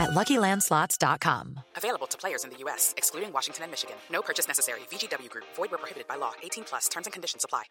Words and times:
at 0.00 0.10
LuckyLandSlots.com. 0.10 1.60
Available 1.76 2.06
to 2.08 2.18
players 2.18 2.44
in 2.44 2.50
the 2.50 2.56
U.S., 2.64 2.94
excluding 2.96 3.32
Washington 3.32 3.64
and 3.64 3.70
Michigan. 3.70 3.96
No 4.10 4.22
purchase 4.22 4.48
necessary. 4.48 4.80
VGW 4.90 5.30
Group. 5.30 5.44
Void 5.54 5.70
where 5.70 5.78
prohibited 5.78 6.08
by 6.08 6.16
law. 6.16 6.32
18 6.42 6.64
plus. 6.64 6.88
Terms 6.88 7.06
and 7.06 7.12
conditions 7.12 7.44
apply. 7.44 7.64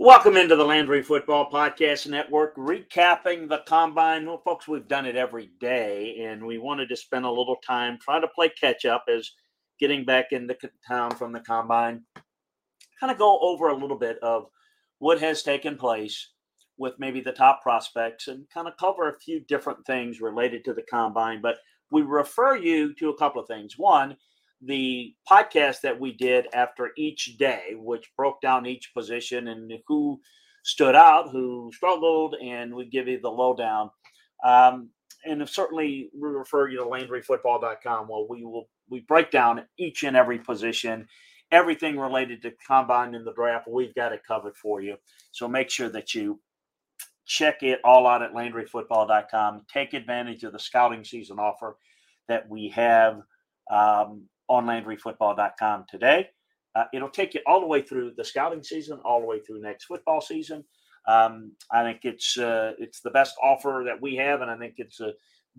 Welcome 0.00 0.36
into 0.36 0.54
the 0.54 0.64
Landry 0.64 1.02
Football 1.02 1.50
Podcast 1.50 2.06
Network, 2.06 2.54
recapping 2.54 3.48
the 3.48 3.64
combine. 3.66 4.26
Well, 4.26 4.40
folks, 4.44 4.68
we've 4.68 4.86
done 4.86 5.06
it 5.06 5.16
every 5.16 5.50
day, 5.60 6.24
and 6.24 6.46
we 6.46 6.56
wanted 6.56 6.88
to 6.90 6.96
spend 6.96 7.24
a 7.24 7.30
little 7.30 7.56
time 7.66 7.98
trying 8.00 8.20
to 8.20 8.28
play 8.28 8.48
catch 8.48 8.84
up 8.84 9.06
as 9.12 9.28
getting 9.80 10.04
back 10.04 10.26
into 10.30 10.56
town 10.86 11.10
from 11.16 11.32
the 11.32 11.40
combine. 11.40 12.04
Kind 13.00 13.10
of 13.10 13.18
go 13.18 13.40
over 13.40 13.70
a 13.70 13.76
little 13.76 13.98
bit 13.98 14.20
of 14.22 14.46
what 15.00 15.20
has 15.20 15.42
taken 15.42 15.76
place 15.76 16.28
with 16.78 16.94
maybe 16.98 17.20
the 17.20 17.32
top 17.32 17.62
prospects 17.62 18.28
and 18.28 18.48
kind 18.50 18.68
of 18.68 18.76
cover 18.76 19.08
a 19.08 19.18
few 19.18 19.40
different 19.40 19.84
things 19.86 20.20
related 20.20 20.64
to 20.64 20.74
the 20.74 20.82
combine. 20.82 21.40
But 21.40 21.56
we 21.90 22.02
refer 22.02 22.56
you 22.56 22.94
to 22.94 23.10
a 23.10 23.16
couple 23.16 23.40
of 23.40 23.48
things. 23.48 23.74
One, 23.76 24.16
the 24.62 25.14
podcast 25.30 25.80
that 25.82 25.98
we 25.98 26.12
did 26.12 26.46
after 26.52 26.90
each 26.96 27.36
day, 27.38 27.74
which 27.76 28.10
broke 28.16 28.40
down 28.40 28.66
each 28.66 28.92
position 28.94 29.48
and 29.48 29.72
who 29.86 30.20
stood 30.64 30.94
out, 30.94 31.30
who 31.30 31.70
struggled, 31.74 32.34
and 32.42 32.74
we 32.74 32.86
give 32.86 33.08
you 33.08 33.20
the 33.20 33.30
lowdown. 33.30 33.90
Um, 34.44 34.90
and 35.24 35.48
certainly 35.48 36.10
we 36.14 36.28
refer 36.28 36.68
you 36.68 36.78
to 36.78 36.84
LandryFootball.com 36.84 38.08
where 38.08 38.26
we 38.28 38.44
will 38.44 38.68
we 38.90 39.00
break 39.00 39.30
down 39.30 39.64
each 39.78 40.02
and 40.02 40.16
every 40.16 40.38
position, 40.38 41.06
everything 41.50 41.98
related 41.98 42.40
to 42.42 42.52
combine 42.66 43.14
in 43.14 43.24
the 43.24 43.34
draft. 43.34 43.68
We've 43.68 43.94
got 43.94 44.12
it 44.12 44.22
covered 44.26 44.56
for 44.56 44.80
you. 44.80 44.96
So 45.32 45.46
make 45.46 45.70
sure 45.70 45.90
that 45.90 46.14
you 46.14 46.40
check 47.28 47.62
it 47.62 47.78
all 47.84 48.06
out 48.06 48.22
at 48.22 48.32
LandryFootball.com. 48.32 49.62
Take 49.72 49.92
advantage 49.92 50.42
of 50.44 50.52
the 50.52 50.58
scouting 50.58 51.04
season 51.04 51.38
offer 51.38 51.76
that 52.26 52.48
we 52.48 52.68
have 52.70 53.20
um, 53.70 54.24
on 54.48 54.66
LandryFootball.com 54.66 55.84
today. 55.88 56.30
Uh, 56.74 56.84
it'll 56.92 57.10
take 57.10 57.34
you 57.34 57.40
all 57.46 57.60
the 57.60 57.66
way 57.66 57.82
through 57.82 58.12
the 58.16 58.24
scouting 58.24 58.62
season, 58.62 58.98
all 59.04 59.20
the 59.20 59.26
way 59.26 59.40
through 59.40 59.60
next 59.60 59.84
football 59.84 60.20
season. 60.20 60.64
Um, 61.06 61.52
I 61.70 61.82
think 61.82 62.00
it's 62.02 62.36
uh, 62.38 62.72
it's 62.78 63.00
the 63.00 63.10
best 63.10 63.34
offer 63.42 63.82
that 63.86 64.00
we 64.00 64.16
have, 64.16 64.40
and 64.40 64.50
I 64.50 64.56
think 64.56 64.74
it's 64.78 65.00
a 65.00 65.12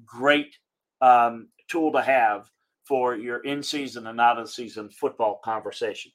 great 0.06 0.56
um, 1.02 1.50
tool 1.68 1.92
to 1.92 2.02
have 2.02 2.50
for 2.84 3.16
your 3.16 3.40
in-season 3.42 4.08
and 4.08 4.20
out-of-season 4.20 4.90
football 4.90 5.40
conversation. 5.44 6.12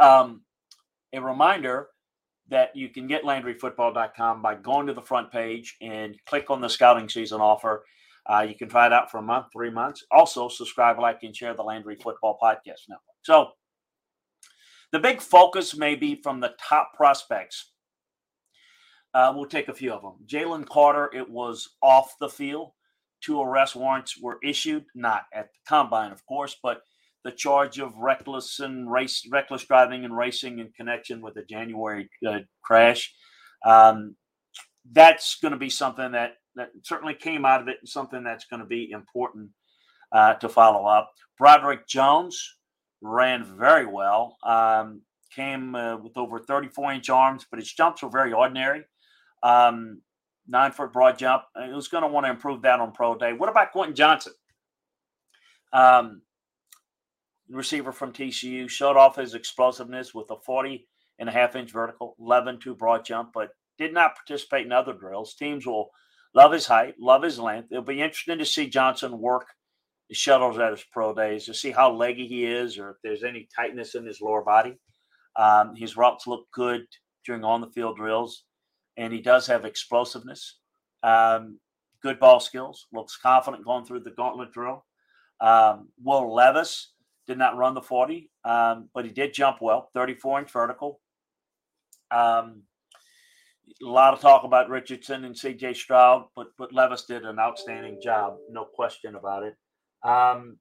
Um, 0.00 0.42
a 1.12 1.20
reminder 1.20 1.88
that 2.50 2.74
you 2.74 2.88
can 2.88 3.06
get 3.06 3.24
LandryFootball.com 3.24 4.42
by 4.42 4.54
going 4.54 4.86
to 4.86 4.94
the 4.94 5.02
front 5.02 5.30
page 5.30 5.76
and 5.80 6.16
click 6.26 6.50
on 6.50 6.60
the 6.60 6.68
scouting 6.68 7.08
season 7.08 7.40
offer. 7.40 7.84
Uh, 8.26 8.46
you 8.48 8.54
can 8.54 8.68
try 8.68 8.86
it 8.86 8.92
out 8.92 9.10
for 9.10 9.18
a 9.18 9.22
month, 9.22 9.46
three 9.52 9.70
months. 9.70 10.04
Also, 10.10 10.48
subscribe, 10.48 10.98
like, 10.98 11.22
and 11.22 11.34
share 11.34 11.54
the 11.54 11.62
Landry 11.62 11.96
Football 11.96 12.38
Podcast 12.42 12.88
Network. 12.88 13.16
So, 13.22 13.48
the 14.92 14.98
big 14.98 15.20
focus 15.20 15.76
may 15.76 15.94
be 15.94 16.20
from 16.22 16.40
the 16.40 16.54
top 16.60 16.92
prospects. 16.94 17.72
Uh, 19.14 19.32
we'll 19.34 19.46
take 19.46 19.68
a 19.68 19.74
few 19.74 19.92
of 19.92 20.02
them. 20.02 20.14
Jalen 20.26 20.66
Carter, 20.66 21.10
it 21.14 21.28
was 21.28 21.76
off 21.82 22.14
the 22.20 22.28
field. 22.28 22.72
Two 23.20 23.40
arrest 23.40 23.74
warrants 23.74 24.20
were 24.20 24.38
issued, 24.44 24.84
not 24.94 25.22
at 25.34 25.46
the 25.52 25.58
combine, 25.66 26.12
of 26.12 26.24
course, 26.26 26.56
but 26.62 26.82
the 27.28 27.36
charge 27.36 27.78
of 27.78 27.94
reckless 27.96 28.58
and 28.60 28.90
race, 28.90 29.22
reckless 29.30 29.66
driving 29.66 30.06
and 30.06 30.16
racing 30.16 30.60
in 30.60 30.72
connection 30.74 31.20
with 31.20 31.34
the 31.34 31.42
January 31.42 32.08
uh, 32.26 32.38
crash. 32.62 33.14
Um, 33.66 34.16
that's 34.90 35.36
going 35.40 35.52
to 35.52 35.58
be 35.58 35.68
something 35.68 36.12
that 36.12 36.36
that 36.56 36.70
certainly 36.82 37.12
came 37.12 37.44
out 37.44 37.60
of 37.60 37.68
it, 37.68 37.76
and 37.80 37.88
something 37.88 38.24
that's 38.24 38.46
going 38.46 38.60
to 38.60 38.66
be 38.66 38.90
important 38.92 39.50
uh, 40.10 40.34
to 40.34 40.48
follow 40.48 40.86
up. 40.86 41.12
Broderick 41.36 41.86
Jones 41.86 42.42
ran 43.02 43.44
very 43.44 43.84
well. 43.84 44.38
Um, 44.42 45.02
came 45.36 45.74
uh, 45.74 45.98
with 45.98 46.16
over 46.16 46.38
34 46.38 46.92
inch 46.94 47.10
arms, 47.10 47.44
but 47.50 47.60
his 47.60 47.70
jumps 47.70 48.02
were 48.02 48.08
very 48.08 48.32
ordinary. 48.32 48.84
Um, 49.42 50.00
nine 50.48 50.72
foot 50.72 50.94
broad 50.94 51.18
jump. 51.18 51.42
He 51.62 51.74
was 51.74 51.88
going 51.88 52.02
to 52.02 52.08
want 52.08 52.24
to 52.24 52.30
improve 52.30 52.62
that 52.62 52.80
on 52.80 52.92
pro 52.92 53.18
day. 53.18 53.34
What 53.34 53.50
about 53.50 53.72
Quentin 53.72 53.94
Johnson? 53.94 54.32
Um, 55.74 56.22
receiver 57.50 57.92
from 57.92 58.12
TCU, 58.12 58.68
showed 58.68 58.96
off 58.96 59.16
his 59.16 59.34
explosiveness 59.34 60.14
with 60.14 60.30
a 60.30 60.36
40 60.36 60.86
and 61.18 61.28
a 61.28 61.32
half 61.32 61.56
inch 61.56 61.72
vertical, 61.72 62.14
11 62.20 62.60
2 62.60 62.74
broad 62.74 63.04
jump, 63.04 63.30
but 63.34 63.50
did 63.78 63.92
not 63.92 64.16
participate 64.16 64.66
in 64.66 64.72
other 64.72 64.92
drills. 64.92 65.34
Teams 65.34 65.66
will 65.66 65.90
love 66.34 66.52
his 66.52 66.66
height, 66.66 66.94
love 67.00 67.22
his 67.22 67.38
length. 67.38 67.68
It'll 67.70 67.82
be 67.82 68.02
interesting 68.02 68.38
to 68.38 68.46
see 68.46 68.68
Johnson 68.68 69.18
work 69.18 69.46
the 70.08 70.14
shuttles 70.14 70.58
at 70.58 70.70
his 70.70 70.84
pro 70.90 71.14
days 71.14 71.44
to 71.44 71.54
see 71.54 71.70
how 71.70 71.92
leggy 71.92 72.26
he 72.26 72.46
is 72.46 72.78
or 72.78 72.90
if 72.90 72.96
there's 73.02 73.24
any 73.24 73.48
tightness 73.54 73.94
in 73.94 74.06
his 74.06 74.20
lower 74.20 74.42
body. 74.42 74.78
Um, 75.36 75.74
his 75.76 75.96
routes 75.96 76.26
look 76.26 76.46
good 76.52 76.86
during 77.24 77.44
on 77.44 77.60
the 77.60 77.70
field 77.70 77.96
drills, 77.96 78.44
and 78.96 79.12
he 79.12 79.20
does 79.20 79.46
have 79.46 79.64
explosiveness. 79.64 80.58
Um, 81.02 81.60
good 82.02 82.18
ball 82.18 82.40
skills, 82.40 82.86
looks 82.92 83.16
confident 83.16 83.64
going 83.64 83.84
through 83.84 84.00
the 84.00 84.10
gauntlet 84.10 84.52
drill. 84.52 84.84
Um, 85.40 85.88
Will 86.02 86.34
Levis, 86.34 86.92
did 87.28 87.38
not 87.38 87.56
run 87.56 87.74
the 87.74 87.82
40, 87.82 88.30
um, 88.44 88.88
but 88.94 89.04
he 89.04 89.12
did 89.12 89.34
jump 89.34 89.58
well, 89.60 89.90
34 89.94 90.40
inch 90.40 90.50
vertical. 90.50 91.00
Um, 92.10 92.62
a 93.82 93.86
lot 93.86 94.14
of 94.14 94.20
talk 94.20 94.44
about 94.44 94.70
Richardson 94.70 95.26
and 95.26 95.34
CJ 95.34 95.76
Stroud, 95.76 96.24
but 96.34 96.48
but 96.56 96.72
Levis 96.72 97.04
did 97.04 97.24
an 97.24 97.38
outstanding 97.38 98.00
job, 98.02 98.38
no 98.50 98.64
question 98.64 99.14
about 99.14 99.42
it. 99.42 99.54
Um, 100.02 100.56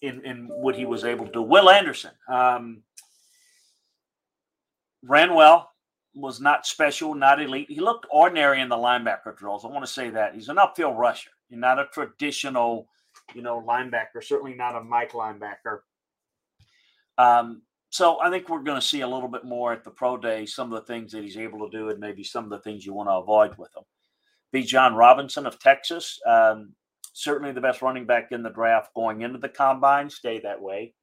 in 0.00 0.24
in 0.24 0.48
what 0.48 0.74
he 0.74 0.86
was 0.86 1.04
able 1.04 1.26
to 1.26 1.32
do. 1.32 1.42
Will 1.42 1.68
Anderson 1.68 2.12
um, 2.30 2.82
ran 5.04 5.34
well, 5.34 5.70
was 6.14 6.40
not 6.40 6.66
special, 6.66 7.14
not 7.14 7.42
elite. 7.42 7.70
He 7.70 7.80
looked 7.80 8.06
ordinary 8.10 8.62
in 8.62 8.70
the 8.70 8.76
linebacker 8.76 9.36
drills. 9.36 9.66
I 9.66 9.68
want 9.68 9.84
to 9.84 9.92
say 9.92 10.08
that 10.10 10.34
he's 10.34 10.48
an 10.48 10.56
upfield 10.56 10.96
rusher, 10.96 11.30
He's 11.50 11.58
not 11.58 11.78
a 11.78 11.86
traditional 11.92 12.88
you 13.34 13.42
know, 13.42 13.62
linebacker, 13.66 14.22
certainly 14.22 14.54
not 14.54 14.76
a 14.76 14.82
Mike 14.82 15.12
linebacker. 15.12 15.80
Um, 17.16 17.62
so 17.90 18.20
I 18.20 18.30
think 18.30 18.48
we're 18.48 18.62
going 18.62 18.80
to 18.80 18.86
see 18.86 19.00
a 19.00 19.08
little 19.08 19.28
bit 19.28 19.44
more 19.44 19.72
at 19.72 19.84
the 19.84 19.90
pro 19.90 20.16
day, 20.16 20.46
some 20.46 20.72
of 20.72 20.80
the 20.80 20.86
things 20.86 21.12
that 21.12 21.22
he's 21.22 21.36
able 21.36 21.68
to 21.68 21.76
do, 21.76 21.88
and 21.88 21.98
maybe 21.98 22.22
some 22.22 22.44
of 22.44 22.50
the 22.50 22.60
things 22.60 22.84
you 22.84 22.92
want 22.92 23.08
to 23.08 23.14
avoid 23.14 23.56
with 23.56 23.70
him. 23.76 23.84
Bijan 24.54 24.96
Robinson 24.96 25.46
of 25.46 25.58
Texas, 25.58 26.18
um, 26.26 26.74
certainly 27.12 27.52
the 27.52 27.60
best 27.60 27.82
running 27.82 28.06
back 28.06 28.28
in 28.30 28.42
the 28.42 28.50
draft 28.50 28.94
going 28.94 29.22
into 29.22 29.38
the 29.38 29.48
combine. 29.48 30.10
Stay 30.10 30.38
that 30.40 30.60
way. 30.60 30.94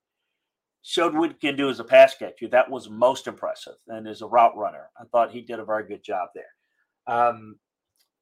Showed 0.84 1.16
what 1.16 1.32
he 1.32 1.48
can 1.48 1.58
do 1.58 1.70
as 1.70 1.80
a 1.80 1.84
pass 1.84 2.16
catcher. 2.16 2.48
That 2.48 2.70
was 2.70 2.90
most 2.90 3.28
impressive, 3.28 3.76
and 3.88 4.08
as 4.08 4.22
a 4.22 4.28
route 4.28 4.56
runner, 4.56 4.90
I 5.00 5.06
thought 5.06 5.32
he 5.32 5.42
did 5.42 5.60
a 5.60 5.66
very 5.66 5.88
good 5.88 6.04
job 6.04 6.30
there. 6.36 6.46
Um, 7.08 7.58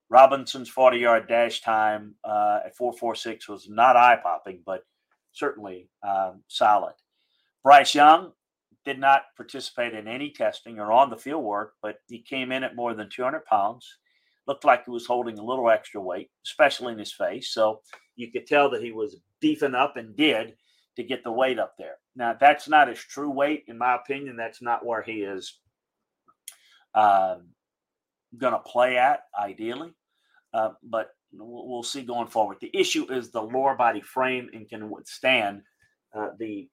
Robinson's 0.09 0.69
40 0.69 0.97
yard 0.97 1.27
dash 1.27 1.61
time 1.61 2.15
uh, 2.23 2.59
at 2.65 2.75
446 2.75 3.47
was 3.49 3.69
not 3.69 3.95
eye 3.95 4.19
popping, 4.21 4.61
but 4.65 4.83
certainly 5.31 5.89
um, 6.07 6.43
solid. 6.47 6.93
Bryce 7.63 7.95
Young 7.95 8.31
did 8.85 8.99
not 8.99 9.23
participate 9.37 9.93
in 9.93 10.07
any 10.07 10.29
testing 10.29 10.79
or 10.79 10.91
on 10.91 11.09
the 11.09 11.17
field 11.17 11.43
work, 11.43 11.73
but 11.81 11.97
he 12.07 12.19
came 12.19 12.51
in 12.51 12.63
at 12.63 12.75
more 12.75 12.93
than 12.93 13.09
200 13.09 13.45
pounds. 13.45 13.87
Looked 14.45 14.65
like 14.65 14.83
he 14.83 14.91
was 14.91 15.05
holding 15.05 15.39
a 15.39 15.43
little 15.43 15.69
extra 15.69 16.01
weight, 16.01 16.29
especially 16.45 16.91
in 16.91 16.99
his 16.99 17.13
face. 17.13 17.53
So 17.53 17.79
you 18.15 18.31
could 18.31 18.45
tell 18.45 18.69
that 18.71 18.83
he 18.83 18.91
was 18.91 19.15
beefing 19.39 19.73
up 19.73 19.95
and 19.95 20.15
did 20.17 20.55
to 20.97 21.03
get 21.03 21.23
the 21.23 21.31
weight 21.31 21.59
up 21.59 21.75
there. 21.77 21.95
Now, 22.15 22.35
that's 22.39 22.67
not 22.67 22.89
his 22.89 22.99
true 22.99 23.31
weight, 23.31 23.63
in 23.67 23.77
my 23.77 23.95
opinion. 23.95 24.35
That's 24.35 24.61
not 24.61 24.85
where 24.85 25.01
he 25.01 25.21
is 25.21 25.59
um, 26.93 27.47
going 28.37 28.53
to 28.53 28.59
play 28.59 28.97
at, 28.97 29.21
ideally. 29.39 29.93
Uh, 30.53 30.69
but 30.83 31.09
we'll, 31.33 31.67
we'll, 31.67 31.83
see 31.83 32.03
going 32.03 32.27
forward. 32.27 32.57
The 32.61 32.71
issue 32.73 33.11
is 33.11 33.31
the 33.31 33.41
lower 33.41 33.75
body 33.75 34.01
frame 34.01 34.49
and 34.53 34.69
can 34.69 34.89
withstand 34.89 35.63
uh, 36.15 36.29
the 36.37 36.69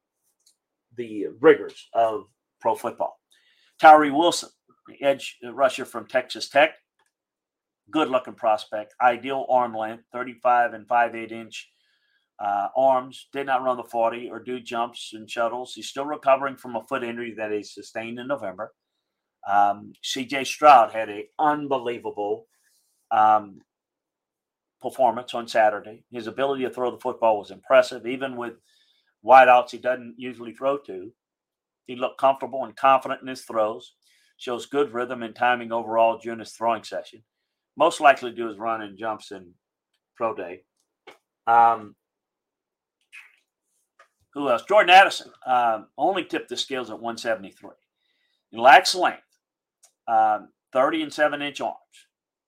the 0.96 1.28
rigors 1.40 1.88
of 1.94 2.24
pro 2.60 2.74
football. 2.74 3.18
Tyree 3.80 4.10
Wilson, 4.10 4.50
the 4.86 5.02
edge 5.02 5.38
rusher 5.42 5.84
from 5.84 6.06
Texas 6.06 6.48
Tech, 6.48 6.74
good 7.90 8.08
looking 8.08 8.34
prospect, 8.34 8.94
ideal 9.00 9.46
arm 9.48 9.74
length, 9.74 10.04
35 10.12 10.74
and 10.74 10.86
5 10.86 11.14
8 11.14 11.32
inch 11.32 11.70
uh, 12.38 12.68
arms, 12.76 13.28
did 13.32 13.46
not 13.46 13.62
run 13.62 13.76
the 13.76 13.84
40 13.84 14.30
or 14.30 14.40
do 14.40 14.60
jumps 14.60 15.12
and 15.14 15.30
shuttles. 15.30 15.74
He's 15.74 15.88
still 15.88 16.06
recovering 16.06 16.56
from 16.56 16.76
a 16.76 16.84
foot 16.84 17.04
injury 17.04 17.34
that 17.36 17.52
he 17.52 17.62
sustained 17.62 18.18
in 18.18 18.28
November. 18.28 18.72
Um, 19.48 19.92
CJ 20.04 20.46
Stroud 20.46 20.92
had 20.92 21.08
an 21.08 21.24
unbelievable 21.38 22.46
um, 23.10 23.60
performance 24.80 25.34
on 25.34 25.48
Saturday. 25.48 26.04
His 26.10 26.26
ability 26.26 26.64
to 26.64 26.70
throw 26.70 26.90
the 26.90 27.00
football 27.00 27.38
was 27.38 27.50
impressive, 27.50 28.06
even 28.06 28.36
with 28.36 28.54
wideouts 29.24 29.70
he 29.70 29.78
doesn't 29.78 30.14
usually 30.16 30.52
throw 30.52 30.78
to. 30.78 31.12
He 31.86 31.96
looked 31.96 32.20
comfortable 32.20 32.64
and 32.64 32.76
confident 32.76 33.22
in 33.22 33.28
his 33.28 33.42
throws, 33.42 33.94
shows 34.36 34.66
good 34.66 34.92
rhythm 34.92 35.22
and 35.22 35.34
timing 35.34 35.72
overall 35.72 36.18
during 36.18 36.38
his 36.38 36.52
throwing 36.52 36.84
session. 36.84 37.22
Most 37.76 38.00
likely 38.00 38.30
to 38.30 38.36
do 38.36 38.48
his 38.48 38.58
run 38.58 38.82
and 38.82 38.98
jumps 38.98 39.32
in 39.32 39.52
pro 40.16 40.34
day. 40.34 40.62
Um, 41.46 41.96
who 44.32 44.48
else? 44.48 44.62
Jordan 44.68 44.90
Addison 44.90 45.32
um, 45.46 45.88
only 45.98 46.24
tipped 46.24 46.48
the 46.48 46.56
scales 46.56 46.90
at 46.90 47.00
173. 47.00 47.70
He 48.50 48.58
lacks 48.58 48.94
length, 48.94 49.22
um, 50.10 50.48
30 50.72 51.02
and 51.02 51.12
7 51.12 51.40
inch 51.40 51.60
arms. 51.60 51.76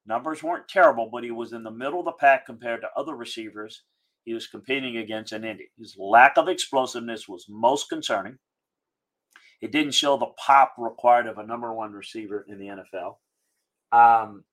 Numbers 0.05 0.43
weren't 0.43 0.69
terrible, 0.69 1.09
but 1.13 1.23
he 1.23 1.31
was 1.31 1.53
in 1.53 1.63
the 1.63 1.71
middle 1.71 2.01
of 2.01 2.07
the 2.07 2.13
pack 2.13 2.47
compared 2.47 2.81
to 2.81 2.89
other 2.97 3.15
receivers 3.15 3.83
he 4.25 4.35
was 4.35 4.47
competing 4.47 4.97
against 4.97 5.33
in 5.33 5.45
Indy. 5.45 5.71
His 5.79 5.97
lack 5.99 6.37
of 6.37 6.49
explosiveness 6.49 7.29
was 7.29 7.47
most 7.49 7.89
concerning. 7.89 8.39
It 9.61 9.73
didn't 9.73 9.95
show 9.95 10.17
the 10.17 10.33
pop 10.45 10.75
required 10.77 11.27
of 11.27 11.39
a 11.39 11.47
number 11.47 11.73
one 11.73 11.93
receiver 11.93 12.45
in 12.49 12.59
the 12.59 12.67
NFL. 12.67 13.17
Um, 13.93 14.45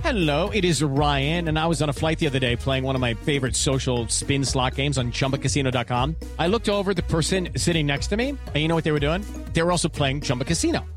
Hello, 0.00 0.50
it 0.50 0.64
is 0.64 0.82
Ryan, 0.82 1.46
and 1.46 1.56
I 1.56 1.66
was 1.68 1.80
on 1.80 1.88
a 1.88 1.92
flight 1.92 2.18
the 2.18 2.26
other 2.26 2.40
day 2.40 2.56
playing 2.56 2.82
one 2.82 2.96
of 2.96 3.00
my 3.00 3.14
favorite 3.14 3.54
social 3.54 4.08
spin 4.08 4.44
slot 4.44 4.74
games 4.74 4.98
on 4.98 5.12
chumbacasino.com. 5.12 6.16
I 6.38 6.48
looked 6.48 6.68
over 6.68 6.94
the 6.94 7.04
person 7.04 7.50
sitting 7.56 7.86
next 7.86 8.08
to 8.08 8.16
me, 8.16 8.30
and 8.30 8.56
you 8.56 8.66
know 8.66 8.74
what 8.74 8.82
they 8.82 8.92
were 8.92 9.00
doing? 9.00 9.24
They 9.52 9.62
were 9.62 9.70
also 9.70 9.88
playing 9.88 10.22
Chumba 10.22 10.44
Casino. 10.44 10.84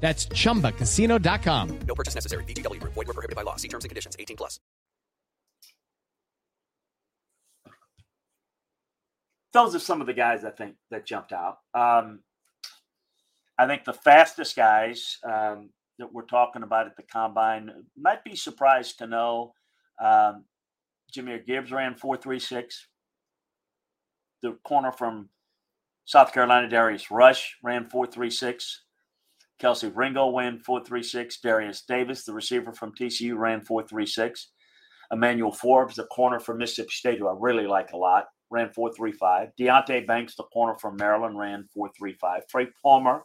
That's 0.00 0.26
chumbacasino.com. 0.26 1.78
No 1.86 1.94
purchase 1.94 2.14
necessary. 2.14 2.44
VGW 2.44 2.80
Group. 2.80 2.94
Void 2.94 3.06
were 3.08 3.14
prohibited 3.14 3.36
by 3.36 3.42
law. 3.42 3.56
See 3.56 3.68
terms 3.68 3.84
and 3.84 3.90
conditions 3.90 4.16
18 4.18 4.36
plus. 4.36 4.58
Those 9.52 9.74
are 9.74 9.80
some 9.80 10.00
of 10.00 10.06
the 10.06 10.14
guys 10.14 10.44
I 10.44 10.50
think 10.50 10.76
that 10.90 11.04
jumped 11.04 11.32
out. 11.32 11.58
Um, 11.74 12.20
I 13.58 13.66
think 13.66 13.84
the 13.84 13.92
fastest 13.92 14.56
guys 14.56 15.18
um, 15.24 15.70
that 15.98 16.12
we're 16.12 16.22
talking 16.22 16.62
about 16.62 16.86
at 16.86 16.96
the 16.96 17.02
combine 17.02 17.70
might 18.00 18.24
be 18.24 18.36
surprised 18.36 18.98
to 18.98 19.06
know 19.06 19.54
um, 20.02 20.44
Jahmyr 21.14 21.44
Gibbs 21.44 21.72
ran 21.72 21.94
436. 21.94 22.86
The 24.42 24.56
corner 24.64 24.92
from 24.92 25.28
South 26.04 26.32
Carolina, 26.32 26.68
Darius 26.68 27.10
Rush 27.10 27.56
ran 27.62 27.88
436. 27.88 28.82
Kelee 29.60 29.92
Ringo 29.94 30.36
ran 30.36 30.58
436. 30.58 31.40
Derius 31.40 31.82
Davis, 31.82 32.24
the 32.24 32.32
receiver 32.32 32.72
from 32.72 32.94
TCU, 32.94 33.36
ran 33.36 33.60
436. 33.60 34.48
Emmanuel 35.12 35.52
Forbes, 35.52 35.96
the 35.96 36.04
corner 36.04 36.40
from 36.40 36.58
Mississippi 36.58 36.90
State, 36.90 37.18
who 37.18 37.28
I 37.28 37.34
really 37.38 37.66
like 37.66 37.92
a 37.92 37.96
lot, 37.96 38.26
ran 38.50 38.70
435. 38.72 39.50
Deonte 39.58 40.06
Banks, 40.06 40.36
the 40.36 40.44
corner 40.44 40.76
from 40.78 40.96
Maryland, 40.96 41.38
ran 41.38 41.68
435. 41.74 42.46
Trey 42.46 42.68
Palmer, 42.82 43.24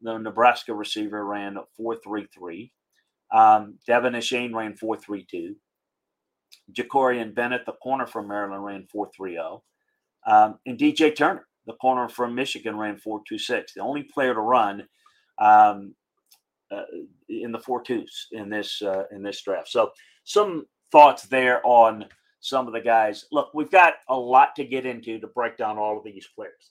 the 0.00 0.18
Nebraska 0.18 0.74
receiver, 0.74 1.24
ran 1.24 1.56
433. 1.76 2.72
Um, 3.32 3.78
De'Von 3.88 4.16
Achane 4.16 4.54
ran 4.54 4.76
432. 4.76 5.54
Jakorian 6.72 7.34
Bennett, 7.34 7.66
the 7.66 7.72
corner 7.72 8.06
from 8.06 8.28
Maryland, 8.28 8.64
ran 8.64 8.86
430. 8.90 9.60
Um, 10.26 10.58
and 10.66 10.78
DJ 10.78 11.14
Turner, 11.14 11.46
the 11.66 11.74
corner 11.74 12.08
from 12.08 12.34
Michigan, 12.34 12.76
ran 12.76 12.96
426. 12.96 13.74
The 13.74 13.80
only 13.80 14.02
player 14.04 14.34
to 14.34 14.40
run 14.40 14.86
um, 15.40 15.94
uh, 16.70 16.82
in 17.28 17.52
the 17.52 17.58
four 17.58 17.82
twos 17.82 18.28
in 18.32 18.48
this 18.48 18.82
uh, 18.82 19.04
in 19.10 19.22
this 19.22 19.42
draft. 19.42 19.68
So 19.68 19.90
some 20.24 20.66
thoughts 20.92 21.24
there 21.24 21.60
on 21.64 22.06
some 22.40 22.66
of 22.66 22.72
the 22.72 22.80
guys. 22.80 23.26
Look, 23.32 23.50
we've 23.54 23.70
got 23.70 23.94
a 24.08 24.16
lot 24.16 24.54
to 24.56 24.64
get 24.64 24.86
into 24.86 25.18
to 25.18 25.26
break 25.26 25.56
down 25.56 25.78
all 25.78 25.98
of 25.98 26.04
these 26.04 26.28
players. 26.34 26.70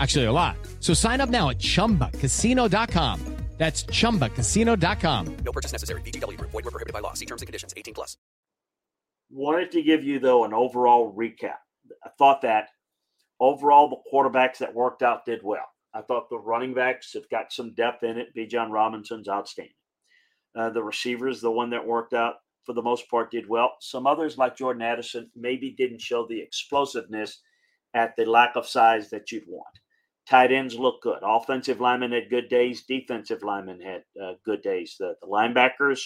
Actually, 0.00 0.24
a 0.24 0.32
lot. 0.32 0.56
So 0.80 0.94
sign 0.94 1.20
up 1.20 1.28
now 1.28 1.50
at 1.50 1.58
chumbacasino.com. 1.58 3.36
That's 3.60 3.82
chumbacasino.com. 3.84 5.36
No 5.44 5.52
purchase 5.52 5.72
necessary. 5.72 6.00
VGW 6.00 6.38
Group. 6.38 6.50
Void 6.50 6.64
were 6.64 6.70
prohibited 6.70 6.94
by 6.94 7.00
law. 7.00 7.12
See 7.12 7.26
terms 7.26 7.42
and 7.42 7.46
conditions. 7.46 7.74
18 7.76 7.92
plus. 7.92 8.16
Wanted 9.30 9.70
to 9.72 9.82
give 9.82 10.02
you 10.02 10.18
though 10.18 10.44
an 10.44 10.54
overall 10.54 11.14
recap. 11.14 11.58
I 12.02 12.08
thought 12.18 12.40
that 12.40 12.70
overall 13.38 13.90
the 13.90 14.00
quarterbacks 14.10 14.56
that 14.58 14.74
worked 14.74 15.02
out 15.02 15.26
did 15.26 15.40
well. 15.42 15.66
I 15.92 16.00
thought 16.00 16.30
the 16.30 16.38
running 16.38 16.72
backs 16.72 17.12
have 17.12 17.28
got 17.28 17.52
some 17.52 17.74
depth 17.74 18.02
in 18.02 18.16
it. 18.16 18.34
Bijan 18.34 18.70
Robinson's 18.70 19.28
outstanding. 19.28 19.74
Uh, 20.56 20.70
the 20.70 20.82
receivers, 20.82 21.42
the 21.42 21.50
one 21.50 21.68
that 21.70 21.86
worked 21.86 22.14
out 22.14 22.36
for 22.64 22.72
the 22.72 22.82
most 22.82 23.10
part, 23.10 23.30
did 23.30 23.46
well. 23.46 23.74
Some 23.80 24.06
others, 24.06 24.38
like 24.38 24.56
Jordan 24.56 24.80
Addison, 24.82 25.30
maybe 25.36 25.72
didn't 25.72 26.00
show 26.00 26.26
the 26.26 26.40
explosiveness 26.40 27.42
at 27.92 28.16
the 28.16 28.24
lack 28.24 28.56
of 28.56 28.66
size 28.66 29.10
that 29.10 29.30
you'd 29.30 29.44
want. 29.46 29.66
Tight 30.28 30.52
ends 30.52 30.78
look 30.78 31.02
good. 31.02 31.18
Offensive 31.22 31.80
linemen 31.80 32.12
had 32.12 32.30
good 32.30 32.48
days. 32.48 32.84
Defensive 32.84 33.42
linemen 33.42 33.80
had 33.80 34.04
uh, 34.22 34.34
good 34.44 34.62
days. 34.62 34.96
The, 34.98 35.14
the 35.20 35.26
linebackers 35.26 36.00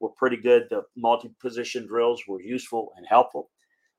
were 0.00 0.10
pretty 0.10 0.36
good. 0.36 0.66
The 0.70 0.82
multi 0.96 1.30
position 1.40 1.86
drills 1.86 2.22
were 2.26 2.40
useful 2.40 2.92
and 2.96 3.06
helpful. 3.08 3.50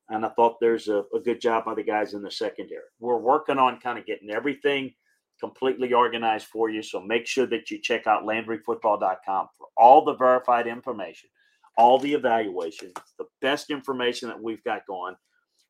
And 0.10 0.26
I 0.26 0.30
thought 0.30 0.58
there's 0.60 0.88
a, 0.88 1.04
a 1.16 1.20
good 1.24 1.40
job 1.40 1.66
by 1.66 1.76
the 1.76 1.84
guys 1.84 2.14
in 2.14 2.22
the 2.22 2.32
secondary. 2.32 2.82
We're 3.00 3.18
working 3.18 3.58
on 3.58 3.80
kind 3.80 4.00
of 4.00 4.06
getting 4.06 4.32
everything 4.32 4.94
completely 5.40 5.94
organized 5.94 6.48
for 6.48 6.70
you. 6.70 6.82
So 6.82 7.00
make 7.00 7.28
sure 7.28 7.46
that 7.48 7.72
you 7.72 7.80
check 7.82 8.08
out 8.08 8.26
LandryFootball.com 8.26 9.48
for 9.58 9.68
all 9.78 10.04
the 10.04 10.16
verified 10.16 10.68
information, 10.68 11.30
all 11.78 12.00
the 12.00 12.14
evaluations, 12.14 12.94
the 13.18 13.26
best 13.42 13.70
information 13.70 14.28
that 14.30 14.42
we've 14.42 14.64
got 14.64 14.86
going 14.88 15.16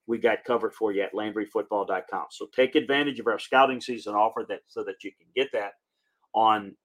we 0.09 0.17
got 0.17 0.43
covered 0.43 0.73
for 0.73 0.91
you 0.91 1.03
at 1.03 1.13
LandryFootball.com. 1.13 2.25
So 2.31 2.47
take 2.47 2.73
advantage 2.73 3.19
of 3.19 3.27
our 3.27 3.37
scouting 3.37 3.79
season 3.79 4.15
offer 4.15 4.43
that 4.49 4.61
so 4.67 4.83
that 4.83 5.03
you 5.03 5.11
can 5.11 5.27
get 5.35 5.51
that 5.53 5.73
on 6.33 6.75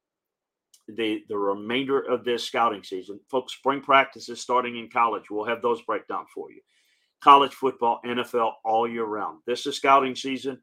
the 0.88 1.24
the 1.30 1.38
remainder 1.38 2.00
of 2.00 2.22
this 2.22 2.44
scouting 2.44 2.84
season. 2.84 3.18
Folks, 3.30 3.54
spring 3.54 3.80
practices 3.80 4.42
starting 4.42 4.76
in 4.76 4.90
college. 4.90 5.30
We'll 5.30 5.46
have 5.46 5.62
those 5.62 5.80
breakdown 5.80 6.26
for 6.34 6.52
you. 6.52 6.60
College 7.22 7.54
football, 7.54 8.00
NFL 8.04 8.52
all 8.62 8.86
year 8.86 9.06
round. 9.06 9.38
This 9.46 9.66
is 9.66 9.76
scouting 9.76 10.14
season. 10.14 10.60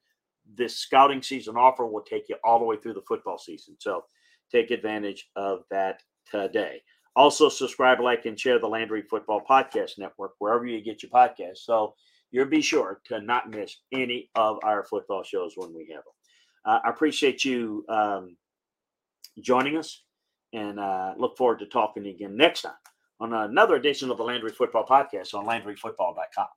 This 0.55 0.77
scouting 0.77 1.23
season 1.23 1.57
offer 1.57 1.87
will 1.87 2.03
take 2.03 2.29
you 2.29 2.35
all 2.43 2.59
the 2.59 2.65
way 2.65 2.77
through 2.77 2.93
the 2.93 3.01
football 3.07 3.39
season. 3.39 3.75
So 3.79 4.03
take 4.51 4.69
advantage 4.69 5.31
of 5.35 5.63
that 5.71 6.03
today. 6.29 6.83
Also, 7.15 7.49
subscribe, 7.49 7.99
like, 7.99 8.27
and 8.27 8.39
share 8.39 8.59
the 8.59 8.67
Landry 8.67 9.01
Football 9.01 9.41
Podcast 9.49 9.97
Network 9.97 10.33
wherever 10.37 10.67
you 10.67 10.79
get 10.81 11.01
your 11.01 11.09
podcasts. 11.09 11.65
So 11.65 11.95
you'll 12.31 12.47
be 12.47 12.61
sure 12.61 13.01
to 13.05 13.21
not 13.21 13.49
miss 13.49 13.75
any 13.91 14.29
of 14.35 14.59
our 14.63 14.83
football 14.83 15.23
shows 15.23 15.53
when 15.55 15.73
we 15.73 15.87
have 15.93 16.03
them. 16.03 16.13
Uh, 16.65 16.79
I 16.85 16.89
appreciate 16.89 17.43
you 17.43 17.85
um, 17.89 18.37
joining 19.39 19.77
us 19.77 20.03
and 20.53 20.79
uh, 20.79 21.13
look 21.17 21.37
forward 21.37 21.59
to 21.59 21.65
talking 21.65 22.05
again 22.07 22.35
next 22.35 22.63
time 22.63 22.73
on 23.19 23.33
another 23.33 23.75
edition 23.75 24.09
of 24.09 24.17
the 24.17 24.23
Landry 24.23 24.51
Football 24.51 24.85
Podcast 24.85 25.33
on 25.33 25.45
LandryFootball.com. 25.45 26.47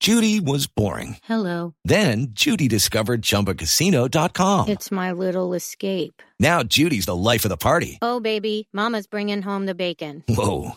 Judy 0.00 0.40
was 0.40 0.66
boring. 0.66 1.18
Hello. 1.24 1.74
Then 1.84 2.28
Judy 2.30 2.68
discovered 2.68 3.20
ChumbaCasino.com. 3.20 4.70
It's 4.70 4.90
my 4.90 5.12
little 5.12 5.52
escape. 5.52 6.22
Now 6.38 6.62
Judy's 6.62 7.04
the 7.04 7.14
life 7.14 7.44
of 7.44 7.50
the 7.50 7.58
party. 7.58 7.98
Oh, 8.00 8.18
baby, 8.18 8.66
Mama's 8.72 9.06
bringing 9.06 9.42
home 9.42 9.66
the 9.66 9.74
bacon. 9.74 10.24
Whoa, 10.26 10.76